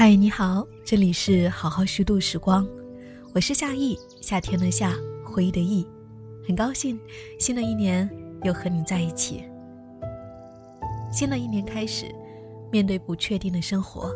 [0.00, 2.66] 嗨，你好，这里是好好虚度时光，
[3.34, 5.86] 我是夏意，夏天的夏，回忆的忆，
[6.48, 6.98] 很高兴
[7.38, 8.08] 新的一年
[8.42, 9.44] 又和你在一起。
[11.12, 12.06] 新的一年开始，
[12.72, 14.10] 面对不确定的生活，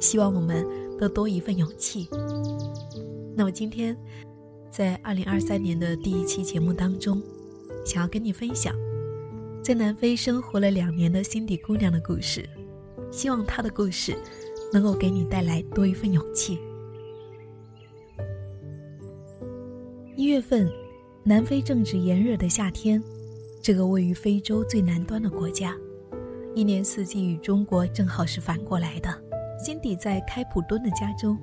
[0.00, 0.66] 希望我们
[0.98, 2.08] 都多一份勇气。
[3.36, 3.96] 那么今天，
[4.72, 7.22] 在二零二三年的第一期节目当中，
[7.86, 8.74] 想要跟你分享，
[9.62, 12.44] 在南非生活了两年的辛迪姑娘的故事，
[13.12, 14.18] 希望她的故事。
[14.72, 16.58] 能够给你带来多一份勇气。
[20.16, 20.70] 一月份，
[21.22, 23.02] 南非正值炎热的夏天，
[23.62, 25.74] 这个位于非洲最南端的国家，
[26.54, 29.10] 一年四季与中国正好是反过来的。
[29.58, 31.38] 辛迪在开普敦的家中，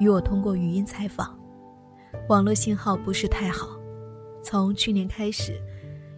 [0.00, 1.38] 与我通过语音采访，
[2.28, 3.78] 网络信号不是太好。
[4.42, 5.60] 从去年开始，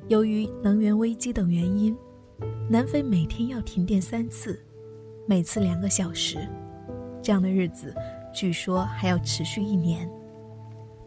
[0.08, 1.94] 由于能源危机等原因，
[2.70, 4.58] 南非每天要停电三次。
[5.26, 6.36] 每次两个小时，
[7.22, 7.94] 这样的日子，
[8.32, 10.08] 据说还要持续一年。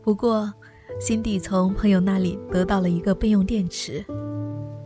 [0.02, 0.52] 不过，
[1.00, 4.04] 辛迪从朋友那里得到了一个备用电池，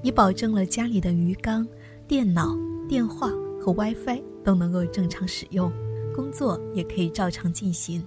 [0.01, 1.65] 以保证了家里的鱼缸、
[2.09, 2.57] 电脑、
[2.89, 3.29] 电话
[3.61, 5.71] 和 WiFi 都能够正常使用，
[6.13, 8.05] 工作也可以照常进行。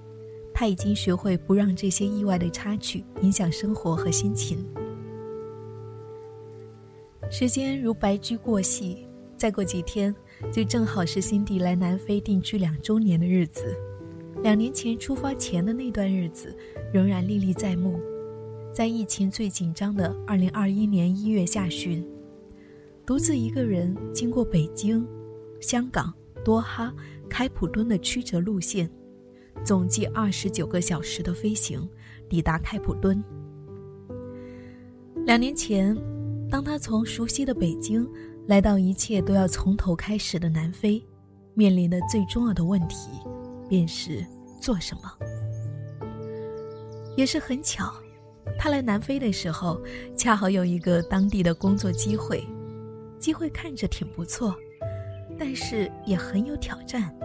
[0.53, 4.63] 他已经学会不让这些意外的插曲影响生活和心情。
[7.31, 9.07] 时间如白驹过隙，
[9.39, 10.15] 再过几天。
[10.53, 13.75] 就正好是辛迪来南非定居两周年的日子，
[14.43, 16.55] 两年前出发前的那段日子，
[16.93, 18.01] 仍然历历在目。
[18.73, 22.07] 在疫情最紧张的二零二一年一月下旬，
[23.07, 25.07] 独自一个人经过北京、
[25.61, 26.13] 香港、
[26.45, 26.93] 多哈、
[27.29, 28.91] 开普敦的曲折路线，
[29.65, 31.89] 总计二十九个小时的飞行，
[32.29, 33.23] 抵达开普敦。
[35.25, 35.97] 两年前，
[36.51, 38.07] 当他从熟悉的北京。
[38.47, 41.03] 来到一切都要从头开始的南非，
[41.55, 43.09] 面临的最重要的问题，
[43.71, 44.25] 便是
[44.61, 45.11] 做什么。
[47.17, 47.91] 也是很巧，
[48.59, 49.81] 他来南非的时候，
[50.15, 52.47] 恰好有一个当地的工作机会，
[53.19, 54.55] 机会看着挺不错，
[55.39, 57.17] 但是也很有挑战。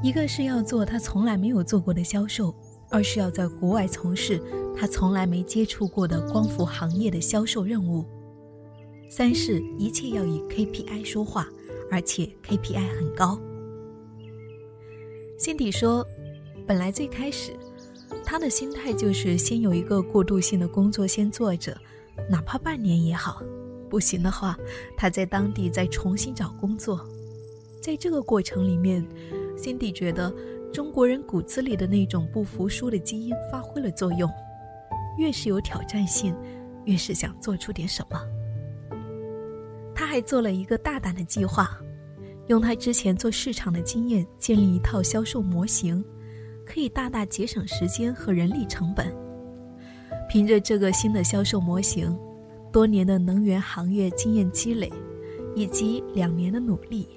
[0.00, 2.54] 一个是要做他从来没有做过的销售，
[2.88, 4.40] 二是要在国外从事
[4.76, 8.04] 他从来没接触过的光伏行业的销售任务。
[9.16, 11.48] 三是一切要以 KPI 说话，
[11.88, 13.40] 而且 KPI 很高。
[15.38, 16.04] 辛迪说
[16.66, 17.52] ：“本来最开始，
[18.24, 21.78] 他的心态就是先有一个过渡性的工作先做着，
[22.28, 23.40] 哪怕半年也好。
[23.88, 24.58] 不行的话，
[24.96, 27.08] 他在当地再重新找工作。
[27.80, 29.06] 在这个过程里面，
[29.56, 30.34] 辛迪觉得
[30.72, 34.28] 中国人骨子里的那种不服输的基因发挥了作用。
[35.18, 36.34] 越是有挑战性，
[36.84, 38.20] 越是想做出点什么。”
[39.94, 41.78] 他还做了一个大胆的计划，
[42.48, 46.04] 用他之前做市场的经验建立一套销售模型，
[46.66, 49.14] 可以大大节省时间和人力成本。
[50.28, 52.16] 凭着这个新的销售模型，
[52.72, 54.92] 多年的能源行业经验积累，
[55.54, 57.08] 以及两年的努力，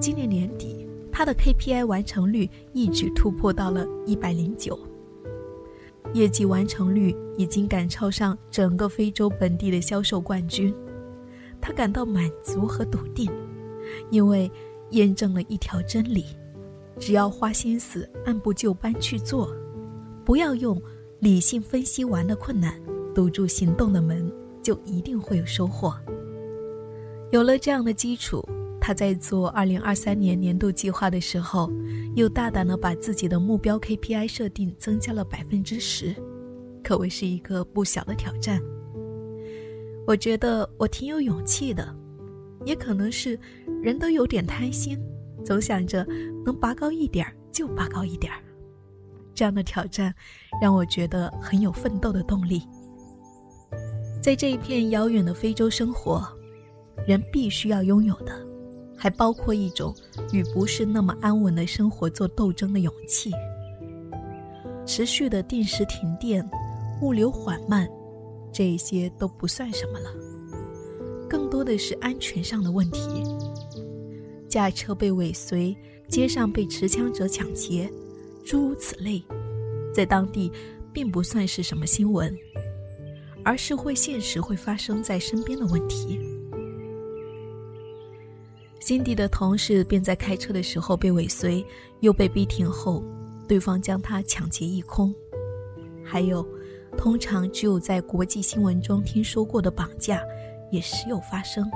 [0.00, 4.78] 今年年底他的 KPI 完成率一举突破到了一百零九，
[6.12, 10.72] 业绩完成率已经赶超上整个非洲本地的销售冠军。
[11.60, 13.30] 他感到满足和笃定，
[14.10, 14.50] 因为
[14.90, 16.24] 验证了一条真理：
[16.98, 19.54] 只要花心思按部就班去做，
[20.24, 20.80] 不要用
[21.18, 22.80] 理性分析完的困难
[23.14, 24.32] 堵住行动的门，
[24.62, 25.94] 就一定会有收获。
[27.30, 28.44] 有了这样的基础，
[28.80, 31.70] 他在做2023年年度计划的时候，
[32.16, 36.14] 又大胆地把自己的目标 KPI 设定增加了百分之十，
[36.82, 38.60] 可谓是一个不小的挑战。
[40.06, 41.94] 我觉得我挺有勇气的，
[42.64, 43.38] 也可能是
[43.82, 44.98] 人都有点贪心，
[45.44, 46.04] 总想着
[46.44, 48.32] 能拔高一点就拔高一点
[49.34, 50.12] 这样的挑战
[50.60, 52.62] 让我觉得很有奋斗的动力。
[54.20, 56.26] 在这一片遥远的非洲生活，
[57.06, 58.32] 人必须要拥有的，
[58.96, 59.94] 还包括一种
[60.32, 63.30] 与不是那么安稳的生活做斗争的勇气。
[64.84, 66.46] 持续的定时停电，
[67.00, 67.88] 物流缓慢。
[68.52, 70.12] 这些都不算什么了，
[71.28, 73.22] 更多的是安全上的问题。
[74.48, 75.76] 驾车被尾随，
[76.08, 77.88] 街上被持枪者抢劫，
[78.44, 79.22] 诸如此类，
[79.94, 80.50] 在当地
[80.92, 82.36] 并不算是什么新闻，
[83.44, 86.18] 而是会现实会发生在身边的问题。
[88.80, 91.64] 辛迪的同事便在开车的时候被尾随，
[92.00, 93.04] 又被逼停后，
[93.46, 95.14] 对方将他抢劫一空，
[96.04, 96.44] 还有。
[96.96, 100.20] 通常只有在国际新闻中听说过的绑架，
[100.70, 101.68] 也时有发生。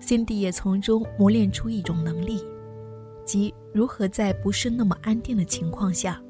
[0.00, 2.42] 辛迪也从中磨练出一种能力，
[3.24, 6.20] 即如何在不是那么安定的情况下，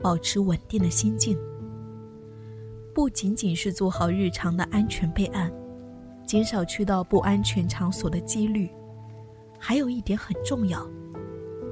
[0.00, 1.38] 保持稳定的心境。
[2.94, 5.50] 不仅仅是做好日常的安全备案，
[6.26, 8.68] 减少去到不安全场所的几率，
[9.58, 10.86] 还有一点很重要，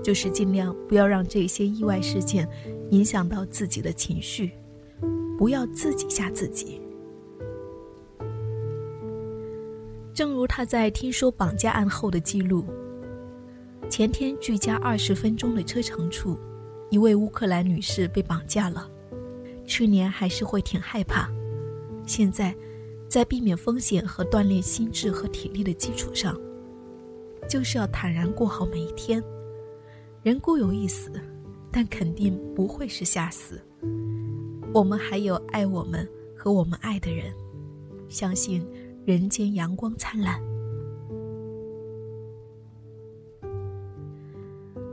[0.02, 2.48] 就是尽量不要让这些意外事件
[2.90, 4.50] 影响到自己的情绪，
[5.38, 6.80] 不要自己吓自己。
[10.12, 12.64] 正如他在听说绑架案后的记录。
[13.88, 16.38] 前天距家二十分钟的车程处，
[16.90, 18.88] 一位乌克兰女士被绑架了。
[19.66, 21.28] 去年还是会挺害怕，
[22.06, 22.54] 现在，
[23.08, 26.38] 在避免风险和锻炼心智和体力的基础上，
[27.48, 29.22] 就是要坦然过好每一天。
[30.22, 31.10] 人固有一死，
[31.72, 33.58] 但肯定不会是下死。
[34.74, 36.06] 我们还有爱我们
[36.36, 37.32] 和我们爱的人，
[38.10, 38.62] 相信
[39.06, 40.38] 人间阳光灿烂。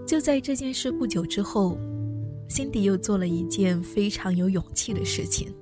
[0.06, 1.78] 就在这件事不久之后，
[2.48, 5.54] 辛迪又做了一件非常有勇气的事情，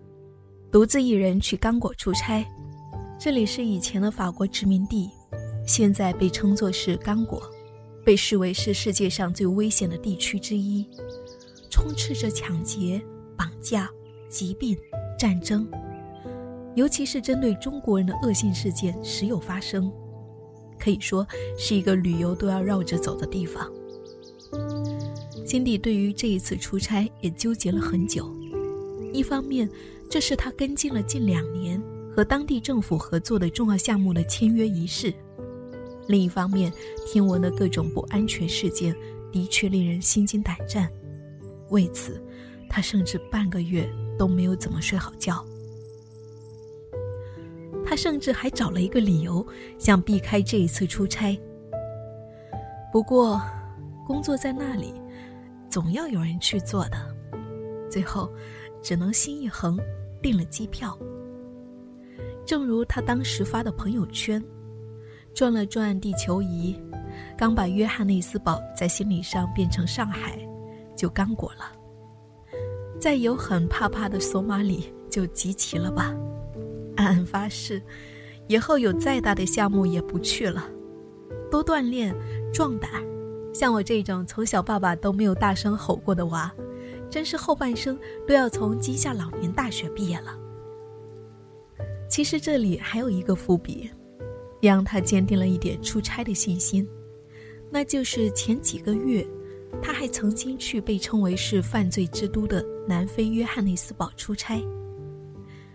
[0.71, 2.45] 独自一人去刚果出差。
[3.19, 5.09] 这里是以前的法国殖民地，
[5.65, 7.41] 现在被称作是刚果，
[8.06, 10.86] 被视为是世界上最危险的地区之一，
[11.72, 13.02] 充斥着抢劫、
[13.36, 13.90] 绑架、
[14.30, 14.78] 疾病、
[15.19, 15.68] 战争，
[16.75, 19.92] 尤其是针对中国人的恶性事件时有发生，
[20.78, 21.25] 可以说
[21.57, 23.69] 是一个旅游都要绕着走的地方。
[25.44, 28.31] 辛迪对于这一次出差也纠结了很久，
[29.12, 29.68] 一方面，
[30.10, 31.81] 这是他跟进了近两年
[32.16, 35.12] 和当地政府合作的重要项目的签约仪式；
[36.07, 36.72] 另一方面，
[37.06, 38.96] 听闻的各种不安全事件
[39.31, 40.90] 的确令人心惊胆战。
[41.69, 42.22] 为此，
[42.69, 45.44] 他甚至半个月都没有怎么睡好觉。
[47.86, 49.46] 他甚至还找了一个理由，
[49.78, 51.40] 想避开这一次出差。
[52.92, 53.42] 不过，
[54.06, 54.94] 工作在那里。
[55.68, 56.96] 总要有人去做的，
[57.90, 58.31] 最后，
[58.81, 59.78] 只能心一横，
[60.22, 60.98] 订了机票。
[62.46, 64.42] 正如他当时发的朋友圈，
[65.35, 66.73] 转了转地球仪，
[67.37, 70.39] 刚把约翰内斯堡在心理上变成上海，
[70.95, 71.73] 就刚果了。
[73.01, 76.15] 再有很怕怕的索马里，就集齐了吧。
[76.95, 77.83] 暗暗发誓，
[78.47, 80.63] 以后有再大的项目也不去了，
[81.51, 82.15] 多锻炼，
[82.53, 82.89] 壮胆。
[83.53, 86.49] 像我这种从小爸爸都没有大声吼过的娃，
[87.09, 90.33] 真是后半生都要从今夏老年大学毕业了。
[92.09, 93.91] 其实这里还有一个伏笔，
[94.65, 96.88] 让他坚定了一点出差的信心，
[97.69, 99.25] 那就是前几个月，
[99.81, 104.62] 他还曾经去被称为是犯罪之都的南非约翰内斯堡出差。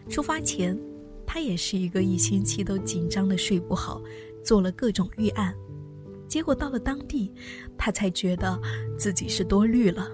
[0.09, 0.79] 出发前，
[1.27, 4.03] 他也是一个一星期都紧张的睡不好，
[4.43, 5.55] 做了各种预案。
[6.27, 7.33] 结果到了当地，
[7.77, 8.61] 他才觉得
[8.97, 10.11] 自己是多虑了。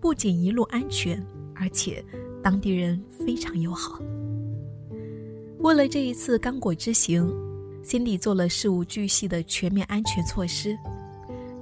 [0.00, 1.24] 不仅一路安全，
[1.54, 2.04] 而且
[2.42, 4.00] 当地人非常友好。
[5.58, 7.32] 为了这一次刚果之行，
[7.82, 10.78] 心里做了事无巨细的全面安全措施。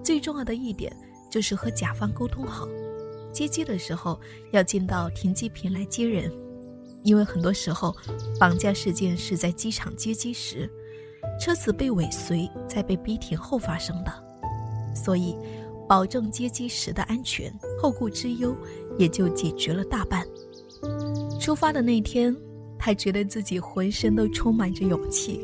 [0.02, 0.94] 最重要的一点
[1.30, 2.66] 就是和甲方沟通好，
[3.32, 4.20] 接机的时候
[4.52, 6.30] 要进到停机坪来接人，
[7.02, 7.94] 因为很多时候
[8.38, 10.70] 绑架事件是在机场接机时。
[11.38, 14.12] 车子被尾随，在被逼停后发生的，
[14.94, 15.34] 所以
[15.88, 18.54] 保证接机时的安全，后顾之忧
[18.98, 20.26] 也就解决了大半。
[21.38, 22.34] 出发的那天，
[22.78, 25.40] 他觉得自己浑身都充满着勇气，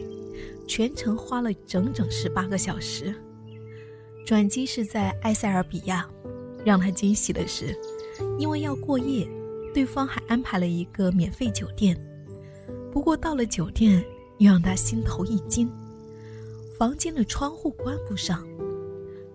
[0.66, 3.14] 全程花了整整十八个小时。
[4.25, 6.08] 转机是在埃塞俄比亚，
[6.64, 7.76] 让他惊喜的是，
[8.38, 9.28] 因为要过夜，
[9.73, 11.96] 对方还安排了一个免费酒店。
[12.92, 14.04] 不过到了酒店，
[14.38, 15.70] 又让他心头一惊。
[16.78, 18.44] 房间的窗户关不上，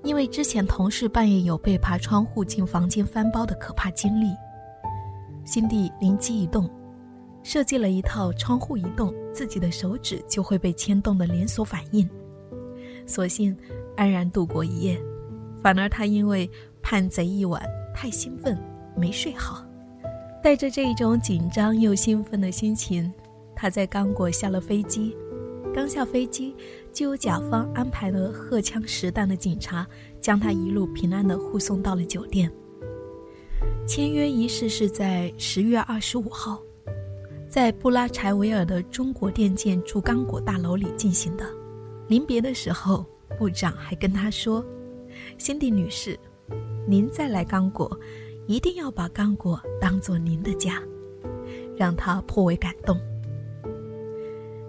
[0.03, 4.27] 因为之前同事半夜有被爬窗户进房间翻包的可怕经历。
[5.45, 6.69] 辛蒂灵机一动，
[7.43, 12.07] 设计了一套窗户一动自己的手指就会被牵动的连锁反应，
[13.05, 13.55] 所幸
[13.95, 15.01] 安然度过一夜。
[15.61, 16.49] 反而他因为
[16.81, 17.61] 叛贼一晚
[17.93, 18.57] 太兴奋
[18.95, 19.65] 没睡好，
[20.41, 23.11] 带着这种紧张又兴奋的心情，
[23.55, 25.15] 他在刚果下了飞机。
[25.73, 26.53] 刚下飞机，
[26.91, 29.87] 就有甲方安排了荷枪实弹的警察，
[30.19, 32.51] 将他一路平安的护送到了酒店。
[33.87, 36.61] 签约仪式是在十月二十五号，
[37.51, 41.45] 在布拉柴维尔的中国电建驻刚果大楼里进行的。
[42.07, 43.05] 临别的时候，
[43.37, 44.65] 部长还跟他说
[45.37, 46.17] ：“辛迪女士，
[46.87, 47.99] 您再来刚果，
[48.47, 50.81] 一定要把刚果当做您的家。”
[51.75, 52.97] 让他颇为感动。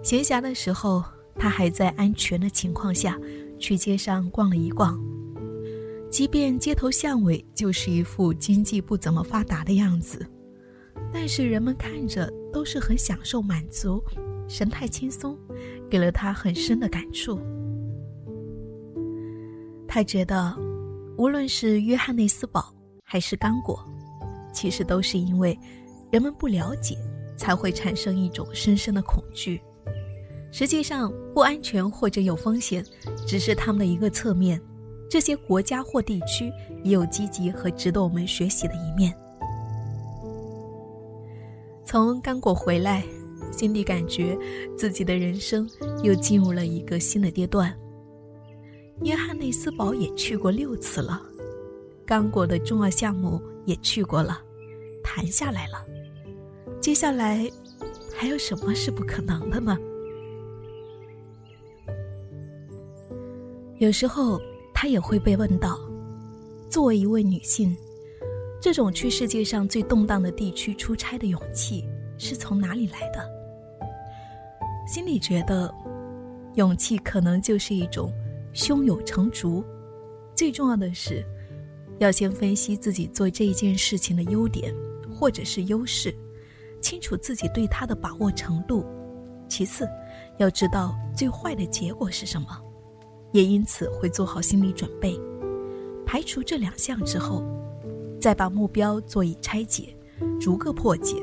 [0.01, 1.01] 闲暇的时候，
[1.35, 3.17] 他还在安全的情况下
[3.57, 5.01] 去街上逛了一逛。
[6.09, 10.27] 即便街头巷尾就是一副经济不怎么发达的样子，
[11.13, 14.01] 但是人们看着都是很享受、满足，
[14.47, 15.37] 神态轻松，
[15.89, 17.41] 给了他很深的感触。
[19.87, 20.55] 他觉得，
[21.17, 23.83] 无论是约翰内斯堡还是刚果，
[24.53, 25.57] 其实都是因为
[26.11, 26.97] 人们不了解，
[27.35, 29.59] 才会产生一种深深的恐惧。
[30.51, 32.85] 实际上，不安全或者有风险，
[33.27, 34.61] 只是他们的一个侧面。
[35.09, 36.51] 这些国家或地区
[36.83, 39.15] 也有积极和值得我们学习的一面。
[41.93, 43.03] 从刚果回来，
[43.51, 44.35] 心里感觉
[44.75, 45.69] 自己的人生
[46.01, 47.71] 又进入了一个新的阶段。
[49.03, 51.21] 约翰内斯堡也去过六次了，
[52.03, 54.41] 刚果的重要项目也去过了，
[55.03, 55.85] 谈下来了。
[56.81, 57.47] 接下来
[58.15, 59.77] 还有什么是不可能的呢？
[63.77, 64.41] 有时候。
[64.73, 65.79] 她也会被问到，
[66.69, 67.73] 作为一位女性，
[68.63, 71.85] 这种去世界上最动荡的地区出差的勇气
[72.17, 73.29] 是从哪里来的？
[74.87, 75.69] 心里觉得，
[76.53, 78.09] 勇气可能就是一种
[78.53, 79.61] 胸有成竹。
[80.33, 81.25] 最重要的是，
[81.97, 84.73] 要先分析自己做这一件事情的优点
[85.11, 86.15] 或者是优势，
[86.79, 88.85] 清楚自己对它的把握程度。
[89.49, 89.85] 其次，
[90.37, 92.47] 要知道最坏的结果是什么。
[93.33, 95.19] 也因此会做好心理准备，
[96.05, 97.43] 排除这两项之后，
[98.23, 99.93] 再把目标做以拆解，
[100.39, 101.17] 逐个破解，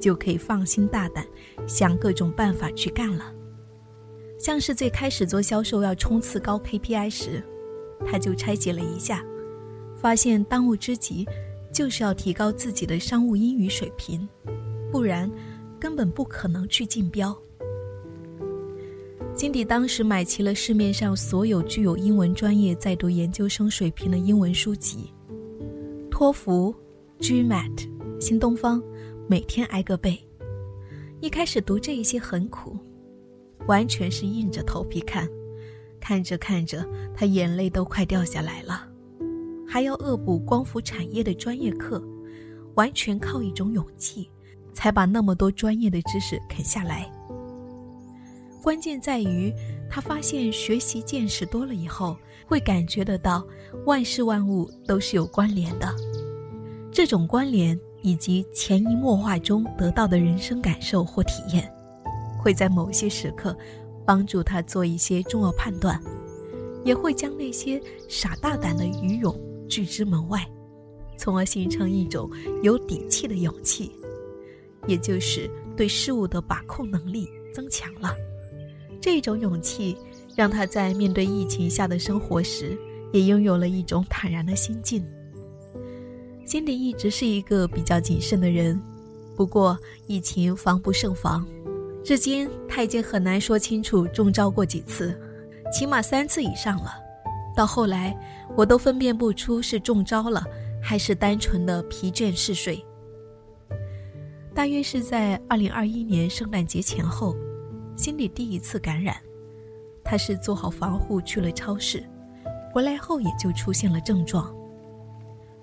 [0.00, 1.24] 就可以放心大胆
[1.68, 3.32] 想各种办法去干了。
[4.40, 7.40] 像是最开始做销售要冲刺高 KPI 时，
[8.04, 9.24] 他就拆解了一下，
[9.96, 11.24] 发现当务之急
[11.72, 14.28] 就是要提高自己的商务英语水平，
[14.90, 15.30] 不然
[15.78, 17.32] 根本不可能去竞标。
[19.32, 25.14] 金迪当时买齐了市面上所有具有英文专业在读研究生水平的英文书籍，
[26.22, 26.72] 托福、
[27.18, 28.80] GMAT、新东方，
[29.26, 30.16] 每天挨个背。
[31.20, 32.78] 一开始读这一些很苦，
[33.66, 35.28] 完全是硬着头皮看，
[35.98, 38.88] 看着看着，他眼泪都快掉下来了。
[39.66, 42.00] 还要恶补光伏产业的专业课，
[42.76, 44.30] 完全靠一种勇气，
[44.72, 47.10] 才把那么多专业的知识啃下来。
[48.62, 49.52] 关键在于，
[49.90, 53.44] 他发现学习见识多了以后，会感觉得到
[53.86, 55.92] 万事万物都是有关联的。
[56.92, 61.72] 这种关联以及潜移默化中得到的人生感受或体验，
[62.38, 63.56] 会在某些时刻
[64.04, 65.98] 帮助他做一些重要判断，
[66.84, 69.34] 也会将那些傻大胆的愚勇
[69.66, 70.46] 拒之门外，
[71.16, 72.30] 从而形成一种
[72.62, 73.90] 有底气的勇气，
[74.86, 78.14] 也就是对事物的把控能力增强了。
[79.00, 79.96] 这种勇气，
[80.36, 82.78] 让他在面对疫情下的生活时，
[83.14, 85.02] 也拥有了一种坦然的心境。
[86.44, 88.80] 心里一直是一个比较谨慎的人，
[89.36, 91.46] 不过疫情防不胜防，
[92.04, 95.18] 至今他已经很难说清楚中招过几次，
[95.72, 96.94] 起码三次以上了。
[97.56, 98.16] 到后来，
[98.56, 100.44] 我都分辨不出是中招了，
[100.82, 102.84] 还是单纯的疲倦嗜睡。
[104.54, 107.36] 大约是在二零二一年圣诞节前后。
[107.94, 109.14] 心里第一次感染，
[110.02, 112.02] 他是做好防护去了超市，
[112.72, 114.52] 回来后也就出现了症状：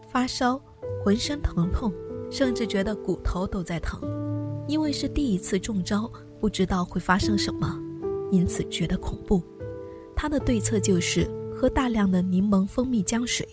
[0.08, 0.62] 发烧、
[1.04, 1.94] 浑身疼痛，
[2.30, 4.00] 甚至觉得骨头都在疼。
[4.68, 7.80] 因为是第一次中招，不知道会发生什么，
[8.32, 9.42] 因此觉得恐怖。
[10.16, 13.48] 他的对策就是喝大量的柠檬蜂蜜姜水，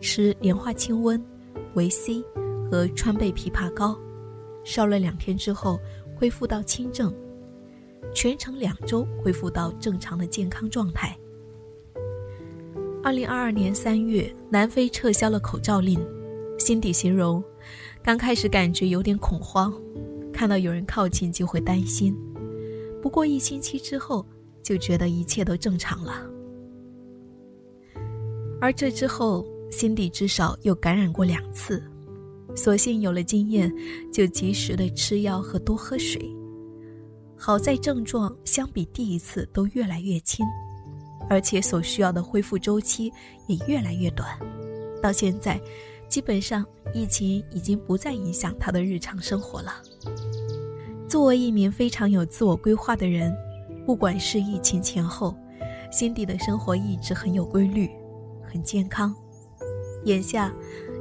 [0.00, 1.20] 吃莲花清瘟、
[1.74, 2.22] 维 C
[2.70, 3.98] 和川贝枇杷膏，
[4.62, 5.80] 烧了两天之后
[6.14, 7.12] 恢复到轻症。
[8.14, 11.18] 全程两周恢复到正常的健康状态。
[13.02, 15.98] 二零二二年三月，南非撤销了口罩令，
[16.62, 17.42] 心底形容，
[18.04, 19.74] 刚开始感觉有点恐慌，
[20.32, 22.16] 看到有人靠近就会担心，
[23.02, 24.24] 不过一星期之后
[24.62, 26.24] 就觉得一切都正常了。
[28.60, 31.82] 而这之后，心底至少又感染过两次，
[32.54, 33.68] 所幸有了经验，
[34.12, 36.32] 就及时的吃药和多喝水。
[37.36, 40.46] 好在症状相比第一次都越来越轻，
[41.28, 43.12] 而且所需要的恢复周期
[43.48, 44.38] 也越来越短。
[45.02, 45.60] 到现在，
[46.12, 49.72] 基本上疫情已经不再影响他的日常生活了。
[51.08, 53.34] 作为一名非常有自我规划的人，
[53.86, 55.34] 不管是疫情前后，
[55.90, 57.88] 辛迪的生活一直很有规律，
[58.42, 59.16] 很健康。
[60.04, 60.54] 眼下，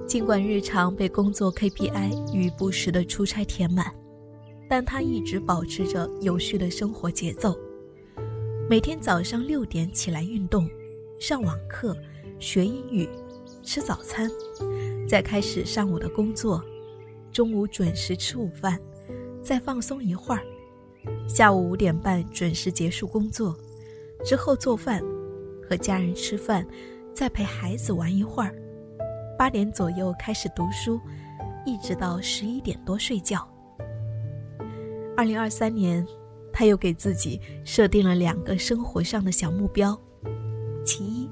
[0.08, 3.94] 尽管日常被工作 KPI 与不时的出差填满。
[4.70, 7.54] 但他一直保持着有序的生活节奏，
[8.70, 10.70] 每天早上六点起来运动，
[11.20, 11.94] 上网课，
[12.40, 13.10] 学英语，
[13.62, 14.32] 吃早餐，
[15.12, 16.64] 再开始上午的工作，
[17.34, 18.80] 中午准时吃午饭，
[19.44, 20.42] 再放松一会儿，
[21.28, 23.54] 下午五点半准时结束工作，
[24.24, 25.04] 之后做饭，
[25.68, 26.66] 和家人吃饭，
[27.14, 28.56] 再陪孩子玩一会儿，
[29.38, 30.98] 八点左右开始读书，
[31.66, 33.46] 一直到十一点多睡觉。
[35.18, 36.08] 二零二三年，
[36.54, 39.94] 他又给自己设定了两个生活上的小目标，
[40.86, 41.30] 其一，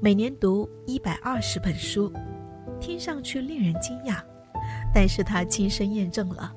[0.00, 2.12] 每年读一百二十本书，
[2.86, 4.22] 听上去令人惊讶，
[4.94, 6.54] 但是他亲身验证了，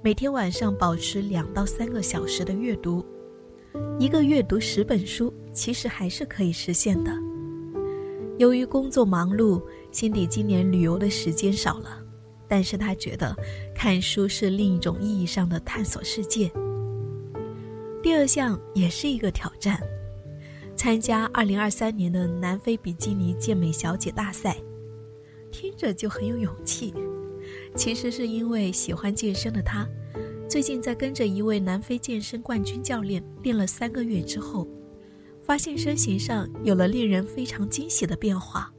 [0.00, 3.04] 每天晚上保持两到三个小时的阅读，
[3.98, 7.10] 一个月读十本书，其实还是可以实现的。
[8.38, 12.00] 由于工作忙碌，辛迪今年旅游的时间少了。
[12.46, 13.34] 但是他觉得，
[13.74, 16.48] 看书是另一种意义上的探索世界。
[18.00, 19.80] 第二项也是一个挑战，
[20.76, 24.56] 参加2023年的南非比基尼健美小姐大赛，
[25.56, 26.92] 听着就很有勇气。
[27.74, 29.88] 其实是因为喜欢健身的他，
[30.46, 34.68] 最近在跟着一位南非健身冠军教练练了三个月之后，
[35.42, 38.70] 发现身形上有了令人非常惊喜的变化。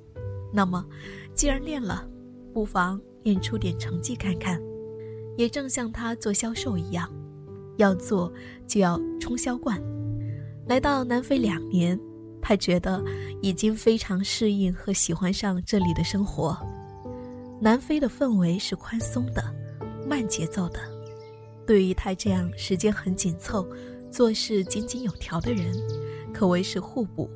[0.53, 0.85] 那么，
[1.33, 2.07] 既然练了，
[2.53, 3.01] 不妨。
[3.23, 4.61] 练出点成绩看看，
[5.35, 7.13] 也正像他做销售一样，
[7.75, 8.31] 要做
[8.65, 9.83] 就要冲销冠。
[10.65, 11.99] 来到南非两年，
[12.47, 13.03] 他觉得
[13.41, 16.57] 已经非常适应和喜欢上这里的生活。
[17.59, 19.43] 南非的氛围是宽松的、
[20.07, 20.79] 慢节奏的，
[21.65, 23.67] 对于他这样时间很紧凑、
[24.09, 25.75] 做事井井有条的人，
[26.33, 27.29] 可谓是互补。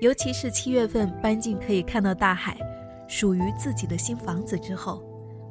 [0.00, 2.56] 尤其是七月份搬进可以看到大海。
[3.08, 5.02] 属于自己的新房子之后，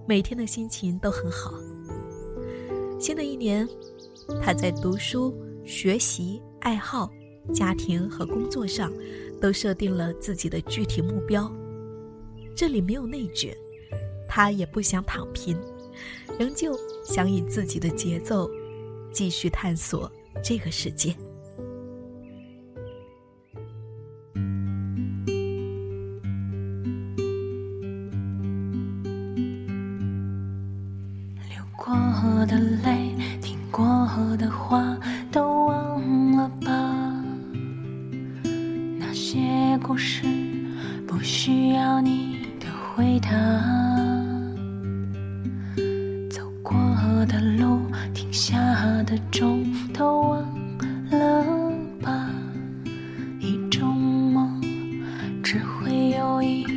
[0.08, 1.52] 每天的心情都很好。
[3.02, 3.68] 新的一年，
[4.42, 7.10] 他在读书、学习、爱好、
[7.54, 8.92] 家庭和工作上，
[9.42, 11.52] 都设定了自己的具体目标。
[12.56, 13.56] 这里没有内卷，
[14.28, 15.58] 他也不想躺平，
[16.40, 18.50] 仍旧想以自己的节奏，
[19.12, 20.12] 继续探索
[20.44, 21.16] 这个世界。
[55.56, 56.75] 只会有一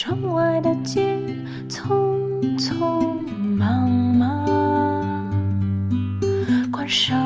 [0.00, 1.20] 窗外的街。
[1.68, 3.20] 匆匆
[3.58, 4.46] 忙忙
[6.72, 7.19] 关上